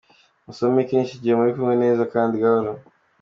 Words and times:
Musome 0.45 0.81
kenshi 0.89 1.13
igihe 1.15 1.33
muri 1.39 1.51
kumwe 1.55 1.75
neza 1.83 2.03
kandi 2.13 2.41
gahoro. 2.43 2.71